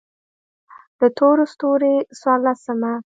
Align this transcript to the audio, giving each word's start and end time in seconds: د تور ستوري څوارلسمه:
د 0.99 1.01
تور 1.17 1.37
ستوري 1.51 1.95
څوارلسمه: 2.19 2.91